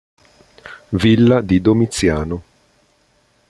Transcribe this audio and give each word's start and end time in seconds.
Villa 0.93 1.41
di 1.41 1.61
Domiziano 1.61 2.43